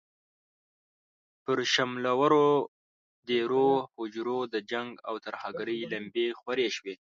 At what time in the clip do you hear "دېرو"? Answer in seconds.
3.27-3.69